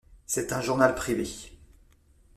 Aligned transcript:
C'est 0.25 0.51
un 0.51 0.61
journal 0.61 0.95
privé. 0.95 1.29